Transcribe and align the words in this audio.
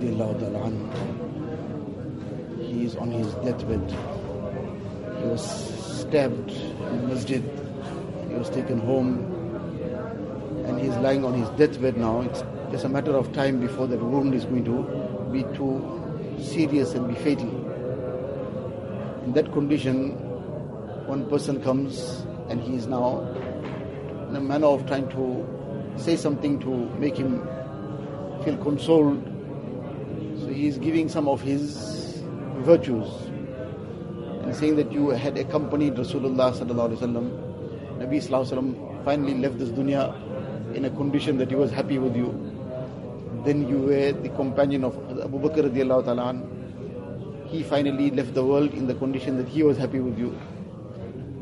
He 0.00 0.08
is 2.84 2.96
on 2.96 3.10
his 3.10 3.32
deathbed. 3.34 3.90
He 5.20 5.26
was 5.28 5.42
stabbed 6.00 6.50
in 6.50 7.08
masjid. 7.08 7.42
He 8.28 8.34
was 8.34 8.50
taken 8.50 8.78
home. 8.78 9.32
And 10.66 10.80
he's 10.80 10.96
lying 10.96 11.24
on 11.24 11.34
his 11.34 11.48
deathbed 11.50 11.96
now. 11.96 12.20
It's 12.22 12.44
just 12.70 12.84
a 12.84 12.88
matter 12.88 13.16
of 13.16 13.32
time 13.32 13.60
before 13.60 13.86
that 13.86 14.00
wound 14.00 14.34
is 14.34 14.44
going 14.44 14.64
to 14.64 14.82
be 15.32 15.44
too 15.56 15.80
serious 16.40 16.94
and 16.94 17.08
be 17.08 17.14
fatal. 17.14 17.48
In 19.24 19.32
that 19.32 19.52
condition, 19.52 20.10
one 21.06 21.28
person 21.30 21.62
comes 21.62 22.24
and 22.48 22.60
he 22.60 22.74
is 22.76 22.86
now 22.86 23.20
in 24.28 24.36
a 24.36 24.40
manner 24.40 24.66
of 24.66 24.86
trying 24.86 25.08
to 25.10 25.46
say 25.96 26.16
something 26.16 26.58
to 26.60 26.70
make 26.98 27.16
him 27.16 27.42
feel 28.44 28.56
consoled. 28.58 29.32
So 30.46 30.52
he 30.52 30.68
is 30.68 30.78
giving 30.78 31.08
some 31.08 31.26
of 31.26 31.40
his 31.40 32.22
virtues 32.58 33.10
and 34.44 34.54
saying 34.54 34.76
that 34.76 34.92
you 34.92 35.08
had 35.08 35.36
accompanied 35.36 35.94
Rasulullah 35.94 36.54
sallallahu 36.54 36.94
alaihi 36.94 37.00
wasallam. 37.02 37.26
Nabi 37.98 38.18
sallallahu 38.22 38.46
alaihi 38.46 38.52
wasallam 38.54 39.04
finally 39.04 39.34
left 39.34 39.58
this 39.58 39.70
dunya 39.70 40.14
in 40.76 40.84
a 40.84 40.90
condition 40.90 41.36
that 41.38 41.48
he 41.50 41.56
was 41.56 41.72
happy 41.72 41.98
with 41.98 42.14
you. 42.14 42.30
Then 43.44 43.68
you 43.68 43.78
were 43.90 44.12
the 44.12 44.28
companion 44.36 44.84
of 44.84 44.94
Abu 45.18 45.40
Bakr 45.40 45.66
radiallahu 45.66 46.04
ta'ala. 46.04 46.40
He 47.48 47.64
finally 47.64 48.12
left 48.12 48.34
the 48.34 48.44
world 48.44 48.72
in 48.72 48.86
the 48.86 48.94
condition 48.94 49.36
that 49.38 49.48
he 49.48 49.64
was 49.64 49.76
happy 49.76 49.98
with 49.98 50.16
you. 50.16 50.38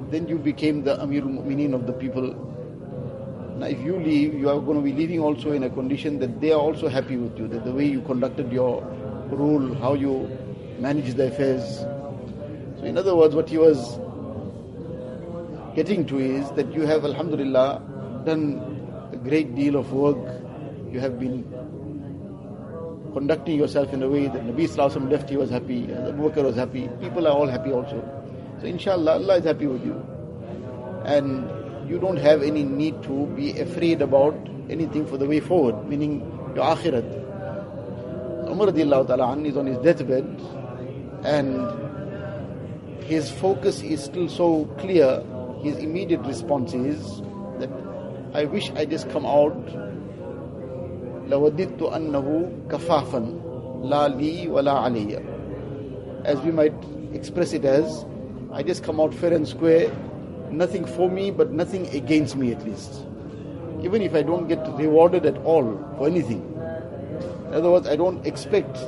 Then 0.09 0.29
you 0.29 0.39
became 0.39 0.83
the 0.83 0.97
Amirul 0.97 1.45
Mu'mineen 1.45 1.75
of 1.75 1.87
the 1.87 1.93
people. 1.93 2.33
Now 3.57 3.67
if 3.67 3.81
you 3.81 3.97
leave, 3.97 4.35
you 4.35 4.49
are 4.49 4.61
going 4.61 4.79
to 4.79 4.83
be 4.83 4.93
leaving 4.93 5.21
also 5.21 5.53
in 5.53 5.63
a 5.63 5.71
condition 5.71 6.19
that 6.19 6.41
they 6.41 6.53
are 6.53 6.61
also 6.61 6.89
happy 6.89 7.17
with 7.17 7.39
you, 7.39 7.47
that 7.49 7.65
the 7.65 7.73
way 7.73 7.87
you 7.87 8.01
conducted 8.03 8.53
your 8.53 8.83
rule, 9.29 9.75
how 9.77 9.95
you 9.95 10.29
managed 10.81 11.17
the 11.17 11.29
affairs. 11.29 11.79
So 12.79 12.85
in 12.85 12.99
other 12.99 13.15
words, 13.15 13.35
what 13.35 13.49
he 13.49 13.59
was 13.59 13.99
getting 15.77 16.05
to 16.07 16.19
is 16.19 16.51
that 16.53 16.73
you 16.75 16.83
have, 16.83 17.05
alhamdulillah, 17.05 18.23
done 18.27 19.11
a 19.13 19.17
great 19.17 19.55
deal 19.55 19.77
of 19.77 19.93
work. 19.93 20.19
You 20.93 21.01
have 21.01 21.21
been 21.21 21.45
conducting 23.13 23.57
yourself 23.57 23.93
in 23.93 24.03
a 24.03 24.09
way 24.09 24.27
that 24.27 24.43
Nabi 24.45 24.69
Sallallahu 24.69 25.11
left, 25.11 25.31
he 25.31 25.37
was 25.37 25.51
happy, 25.51 25.85
Abu 25.93 26.29
Bakr 26.29 26.43
was 26.43 26.57
happy, 26.57 26.89
people 27.01 27.29
are 27.29 27.33
all 27.33 27.47
happy 27.47 27.71
also. 27.71 28.03
So 28.61 28.67
inshallah, 28.67 29.13
Allah 29.15 29.37
is 29.37 29.45
happy 29.45 29.69
with 29.69 29.85
you. 29.85 30.05
And 31.05 31.49
you 31.88 32.00
don't 32.00 32.18
have 32.18 32.44
any 32.44 32.64
need 32.64 33.02
to 33.04 33.26
be 33.36 33.60
afraid 33.60 34.02
about 34.02 34.36
anything 34.70 35.06
for 35.06 35.18
the 35.18 35.26
way 35.26 35.40
forward, 35.40 35.88
meaning 35.88 36.20
your 36.56 36.66
akhirat. 36.66 37.08
Umar 38.50 38.72
ta'ala 38.72 39.38
is 39.42 39.58
on 39.58 39.66
his 39.66 39.78
deathbed 39.80 40.26
and 41.24 43.04
his 43.04 43.30
focus 43.30 43.82
is 43.82 44.04
still 44.04 44.30
so 44.30 44.66
clear, 44.78 45.24
his 45.64 45.78
immediate 45.78 46.22
response 46.22 46.74
is 46.74 47.22
that 47.60 47.70
I 48.34 48.46
wish 48.46 48.72
I 48.72 48.86
just 48.86 49.10
come 49.10 49.26
out 49.26 49.56
لوددت 51.30 51.82
أنه 51.82 52.50
كفافا 52.72 53.20
لا 53.84 54.08
لي 54.08 54.48
ولا 54.48 54.72
علي 54.72 55.20
as 56.26 56.40
we 56.42 56.52
might 56.52 56.74
express 57.14 57.54
it 57.54 57.66
as 57.66 58.06
I 58.52 58.64
just 58.64 58.84
come 58.84 59.00
out 59.00 59.14
fair 59.14 59.34
and 59.34 59.48
square 59.48 59.92
nothing 60.51 60.85
for 60.85 61.11
me 61.11 61.31
but 61.31 61.51
nothing 61.51 61.87
against 61.89 62.37
me 62.37 62.53
at 62.53 62.65
least. 62.65 63.05
Even 63.83 64.03
if 64.03 64.15
I 64.15 64.23
don't 64.23 64.49
get 64.49 64.67
rewarded 64.77 65.27
at 65.27 65.37
all 65.39 65.77
for 65.99 66.07
anything. 66.07 66.43
In 67.49 67.55
other 67.55 67.71
words 67.71 67.87
I 67.87 67.97
don't 67.97 68.25
expect 68.27 68.79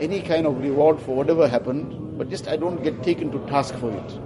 any 0.00 0.20
kind 0.20 0.46
of 0.46 0.60
reward 0.60 1.00
for 1.00 1.14
whatever 1.14 1.48
happened 1.48 2.18
but 2.18 2.28
just 2.30 2.48
I 2.48 2.56
don't 2.56 2.82
get 2.82 3.02
taken 3.02 3.30
to 3.32 3.38
task 3.46 3.74
for 3.76 3.90
it. 3.90 4.18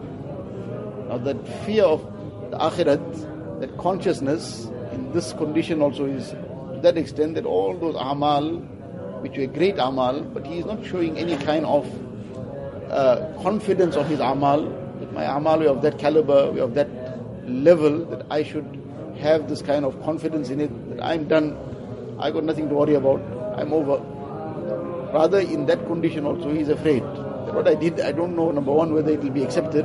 Now 1.09 1.19
that 1.19 1.49
fear 1.65 1.85
of 1.85 2.03
the 2.51 2.59
akhirat 2.59 3.61
that 3.61 3.77
consciousness 3.79 4.67
in 4.93 5.13
this 5.13 5.33
condition 5.33 5.83
also 5.83 6.05
is 6.05 6.31
to 6.31 6.79
that 6.83 6.97
extent 6.97 7.35
that 7.35 7.45
all 7.45 7.77
those 7.77 7.97
amal, 7.99 8.57
which 9.23 9.37
were 9.37 9.47
great 9.47 9.79
amal, 9.79 10.21
but 10.23 10.47
he 10.47 10.59
is 10.59 10.65
not 10.67 10.85
showing 10.85 11.19
any 11.19 11.37
kind 11.37 11.67
of 11.67 11.87
uh, 12.91 13.33
confidence 13.43 13.97
of 13.97 14.07
his 14.07 14.21
amal, 14.21 14.63
my 15.19 15.25
amal 15.37 15.67
of 15.69 15.83
that 15.83 15.99
caliber, 15.99 16.41
of 16.65 16.75
that 16.75 16.89
level, 17.49 18.05
that 18.11 18.25
I 18.31 18.43
should 18.43 18.69
have 19.19 19.49
this 19.49 19.63
kind 19.63 19.85
of 19.85 20.01
confidence 20.03 20.49
in 20.49 20.61
it, 20.61 20.73
that 20.91 21.05
I'm 21.05 21.27
done, 21.27 21.57
I 22.21 22.31
got 22.31 22.45
nothing 22.45 22.69
to 22.69 22.75
worry 22.75 22.95
about, 22.95 23.21
I'm 23.57 23.73
over. 23.73 23.97
Rather, 25.13 25.41
in 25.41 25.67
that 25.67 25.87
condition 25.87 26.25
also, 26.25 26.53
he's 26.53 26.69
afraid 26.69 27.03
that 27.03 27.55
what 27.55 27.67
I 27.67 27.75
did, 27.75 28.01
I 28.01 28.13
don't 28.13 28.37
know, 28.37 28.53
number 28.53 28.71
one, 28.73 28.95
whether 28.95 29.11
it 29.11 29.21
will 29.21 29.31
be 29.31 29.43
accepted. 29.43 29.85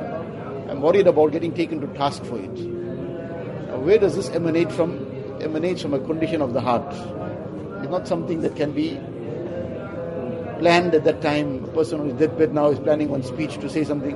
I'm 0.69 0.81
worried 0.81 1.07
about 1.07 1.31
getting 1.31 1.53
taken 1.53 1.81
to 1.81 1.87
task 1.97 2.23
for 2.25 2.37
it. 2.37 2.53
Now, 2.53 3.79
where 3.79 3.97
does 3.97 4.15
this 4.15 4.29
emanate 4.29 4.71
from? 4.71 5.09
emanates 5.41 5.81
from 5.81 5.93
a 5.93 5.99
condition 5.99 6.41
of 6.41 6.53
the 6.53 6.61
heart. 6.61 6.87
It's 7.81 7.91
not 7.91 8.07
something 8.07 8.41
that 8.41 8.55
can 8.55 8.71
be 8.71 8.91
planned 10.59 10.93
at 10.95 11.03
that 11.03 11.21
time. 11.21 11.65
A 11.65 11.67
person 11.69 11.99
who 11.99 12.09
is 12.09 12.13
deathbed 12.13 12.53
now 12.53 12.69
is 12.69 12.79
planning 12.79 13.11
on 13.11 13.23
speech 13.23 13.57
to 13.57 13.69
say 13.69 13.83
something. 13.83 14.15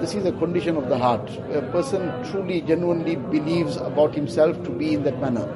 This 0.00 0.14
is 0.14 0.24
a 0.26 0.32
condition 0.32 0.76
of 0.76 0.88
the 0.88 0.98
heart. 0.98 1.30
A 1.52 1.62
person 1.70 2.10
truly, 2.30 2.60
genuinely 2.60 3.16
believes 3.16 3.76
about 3.76 4.14
himself 4.14 4.62
to 4.64 4.70
be 4.70 4.94
in 4.94 5.04
that 5.04 5.20
manner. 5.20 5.46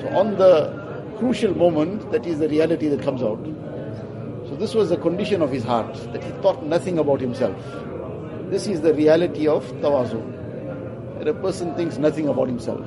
So, 0.00 0.08
on 0.08 0.36
the 0.36 1.14
crucial 1.18 1.56
moment, 1.56 2.10
that 2.10 2.26
is 2.26 2.38
the 2.38 2.48
reality 2.48 2.88
that 2.88 3.02
comes 3.02 3.22
out. 3.22 3.42
So, 4.48 4.56
this 4.56 4.74
was 4.74 4.90
the 4.90 4.96
condition 4.96 5.40
of 5.40 5.50
his 5.50 5.64
heart, 5.64 5.94
that 6.12 6.22
he 6.22 6.30
thought 6.42 6.64
nothing 6.64 6.98
about 6.98 7.20
himself. 7.20 7.56
This 8.50 8.66
is 8.66 8.82
the 8.82 8.92
reality 8.92 9.48
of 9.48 9.64
tawazu. 9.80 10.20
That 11.18 11.28
a 11.28 11.34
person 11.34 11.74
thinks 11.74 11.96
nothing 11.98 12.28
about 12.28 12.48
himself. 12.48 12.84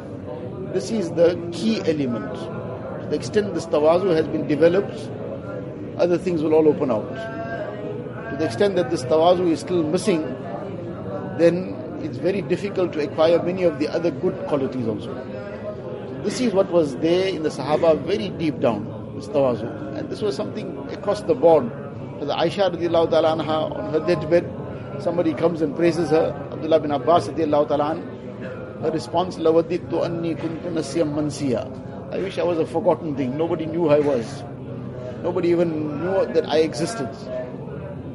This 0.74 0.91
is 0.91 1.09
the 1.12 1.40
key 1.51 1.79
element. 1.88 2.34
To 2.35 3.07
the 3.09 3.16
extent 3.16 3.53
this 3.53 3.66
tawazu 3.66 4.16
has 4.16 4.28
been 4.28 4.47
developed, 4.47 5.09
other 5.97 6.18
things 6.18 6.44
will 6.44 6.53
all 6.53 6.68
open 6.68 6.91
out. 6.91 7.44
To 8.35 8.40
the 8.40 8.47
extent 8.47 8.75
that 8.75 8.91
this 8.91 9.06
tawazu 9.06 9.50
is 9.50 9.62
still 9.62 9.81
missing, 9.81 10.22
then 11.40 11.73
it's 12.03 12.18
very 12.18 12.41
difficult 12.41 12.91
to 12.91 13.01
acquire 13.01 13.41
many 13.41 13.63
of 13.63 13.79
the 13.79 13.88
other 13.88 14.12
good 14.12 14.35
qualities 14.47 14.85
also. 14.90 15.16
So 15.16 16.22
this 16.22 16.41
is 16.41 16.53
what 16.53 16.69
was 16.69 16.97
there 16.97 17.29
in 17.29 17.44
the 17.44 17.50
Sahaba 17.50 17.97
very 18.01 18.28
deep 18.28 18.59
down, 18.59 19.13
this 19.16 19.29
tawazu. 19.29 19.97
And 19.97 20.09
this 20.09 20.22
was 20.22 20.35
something 20.35 20.78
across 20.90 21.22
the 21.22 21.34
board. 21.34 21.72
For 22.19 22.25
the 22.25 22.34
Aisha 22.34 22.75
radiallahu 22.75 23.09
ta'ala 23.09 23.38
anha, 23.38 23.72
on 23.72 23.94
her 23.94 24.06
deathbed, 24.06 24.44
somebody 25.01 25.34
comes 25.34 25.62
and 25.62 25.74
praises 25.74 26.09
her, 26.09 26.35
Abdullah 26.51 26.81
bin 26.81 26.91
Abbas 26.91 27.29
radiallahu 27.29 27.69
ta'ala 27.69 27.95
her 28.81 28.91
response, 28.91 29.38
Lavadittu 29.38 30.03
anni 30.03 30.35
kuntu 30.35 30.74
nasyam 30.74 31.13
mansiya. 31.13 32.12
I 32.12 32.18
wish 32.18 32.38
I 32.38 32.44
was 32.44 32.59
a 32.59 32.66
forgotten 32.66 33.16
thing. 33.16 33.38
Nobody 33.38 33.66
knew 33.66 33.88
I 33.88 34.00
was. 34.00 34.44
Nobody 35.24 35.51
even 35.51 36.01
knew 36.01 36.34
that 36.34 36.50
I 36.50 36.57
existed. 36.57 37.09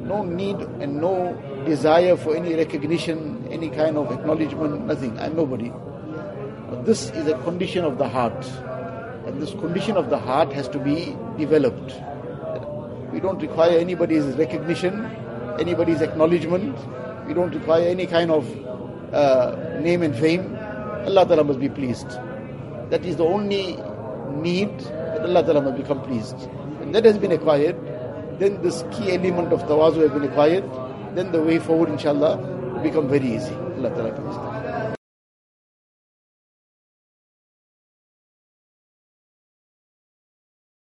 No 0.03 0.23
need 0.23 0.57
and 0.57 0.99
no 0.99 1.33
desire 1.65 2.17
for 2.17 2.35
any 2.35 2.55
recognition, 2.55 3.47
any 3.51 3.69
kind 3.69 3.97
of 3.97 4.11
acknowledgement, 4.11 4.85
nothing. 4.85 5.17
I'm 5.19 5.35
nobody. 5.35 5.71
But 6.69 6.85
this 6.85 7.11
is 7.11 7.27
a 7.27 7.37
condition 7.43 7.85
of 7.85 7.97
the 7.97 8.07
heart. 8.07 8.45
And 9.25 9.41
this 9.41 9.51
condition 9.51 9.97
of 9.97 10.09
the 10.09 10.17
heart 10.17 10.51
has 10.53 10.67
to 10.69 10.79
be 10.79 11.15
developed. 11.37 11.93
We 13.13 13.19
don't 13.19 13.39
require 13.41 13.77
anybody's 13.77 14.25
recognition, 14.37 15.05
anybody's 15.59 16.01
acknowledgement. 16.01 16.77
We 17.27 17.33
don't 17.33 17.53
require 17.53 17.87
any 17.87 18.07
kind 18.07 18.31
of 18.31 19.13
uh, 19.13 19.79
name 19.81 20.01
and 20.01 20.15
fame. 20.15 20.55
Allah 21.05 21.25
Ta'ala 21.25 21.43
must 21.43 21.59
be 21.59 21.69
pleased. 21.69 22.09
That 22.89 23.05
is 23.05 23.17
the 23.17 23.25
only 23.25 23.77
need 24.31 24.79
that 24.79 25.21
Allah 25.21 25.43
Ta'ala 25.43 25.61
must 25.61 25.77
become 25.77 26.01
pleased. 26.01 26.37
When 26.79 26.91
that 26.93 27.05
has 27.05 27.17
been 27.17 27.31
acquired, 27.31 27.75
then 28.41 28.61
this 28.63 28.83
key 28.93 29.11
element 29.15 29.53
of 29.53 29.61
tawazu 29.71 30.01
has 30.01 30.11
been 30.11 30.23
acquired, 30.23 30.63
then 31.15 31.31
the 31.31 31.41
way 31.49 31.59
forward 31.59 31.89
inshallah 31.89 32.37
will 32.37 32.81
become 32.81 33.07
very 33.07 33.35
easy. 33.35 33.53
Allah. 33.77 35.00